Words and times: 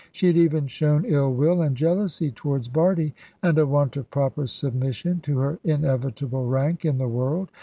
She 0.11 0.25
had 0.25 0.35
even 0.35 0.65
shown 0.65 1.05
ill 1.05 1.31
will 1.31 1.61
and 1.61 1.75
jealousy 1.77 2.31
towards 2.31 2.67
Bardie, 2.67 3.13
and 3.43 3.55
a 3.59 3.67
want 3.67 3.95
of 3.97 4.09
proper 4.09 4.47
submission 4.47 5.19
to 5.19 5.37
her 5.37 5.59
inevitable 5.63 6.47
rank 6.47 6.83
in 6.83 6.97
the 6.97 7.07
world. 7.07 7.51